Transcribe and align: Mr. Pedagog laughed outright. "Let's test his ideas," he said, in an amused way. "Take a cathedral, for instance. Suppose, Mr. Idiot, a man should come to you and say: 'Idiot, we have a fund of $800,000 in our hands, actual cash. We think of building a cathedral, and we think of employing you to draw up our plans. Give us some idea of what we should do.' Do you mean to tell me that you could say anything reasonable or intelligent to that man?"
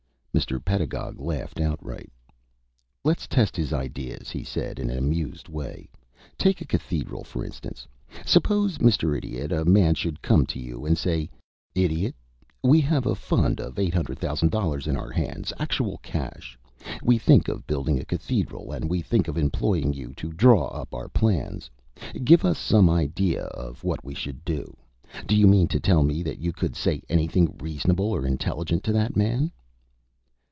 Mr. 0.33 0.63
Pedagog 0.63 1.19
laughed 1.19 1.59
outright. 1.59 2.09
"Let's 3.03 3.27
test 3.27 3.55
his 3.57 3.73
ideas," 3.73 4.31
he 4.31 4.43
said, 4.45 4.79
in 4.79 4.89
an 4.89 4.97
amused 4.97 5.49
way. 5.49 5.89
"Take 6.37 6.61
a 6.61 6.65
cathedral, 6.65 7.23
for 7.25 7.43
instance. 7.45 7.85
Suppose, 8.25 8.77
Mr. 8.79 9.15
Idiot, 9.15 9.51
a 9.51 9.65
man 9.65 9.93
should 9.93 10.21
come 10.21 10.45
to 10.47 10.57
you 10.57 10.85
and 10.85 10.97
say: 10.97 11.29
'Idiot, 11.75 12.15
we 12.63 12.79
have 12.79 13.05
a 13.05 13.13
fund 13.13 13.59
of 13.59 13.75
$800,000 13.75 14.87
in 14.87 14.95
our 14.95 15.11
hands, 15.11 15.51
actual 15.59 15.97
cash. 16.01 16.57
We 17.03 17.17
think 17.19 17.47
of 17.49 17.67
building 17.67 17.99
a 17.99 18.05
cathedral, 18.05 18.71
and 18.71 18.89
we 18.89 19.01
think 19.01 19.27
of 19.27 19.37
employing 19.37 19.91
you 19.93 20.13
to 20.13 20.31
draw 20.31 20.69
up 20.69 20.93
our 20.93 21.09
plans. 21.09 21.69
Give 22.23 22.45
us 22.45 22.57
some 22.57 22.89
idea 22.89 23.43
of 23.47 23.83
what 23.83 24.03
we 24.05 24.15
should 24.15 24.43
do.' 24.45 24.75
Do 25.27 25.35
you 25.35 25.45
mean 25.45 25.67
to 25.67 25.79
tell 25.81 26.03
me 26.03 26.23
that 26.23 26.39
you 26.39 26.51
could 26.53 26.75
say 26.77 27.03
anything 27.09 27.57
reasonable 27.59 28.09
or 28.15 28.25
intelligent 28.25 28.83
to 28.85 28.93
that 28.93 29.15
man?" 29.17 29.51